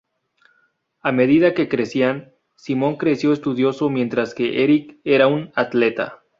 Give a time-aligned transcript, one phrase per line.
[1.01, 6.23] A medida que crecían, Simon creció estudioso mientras que Eric era un atleta.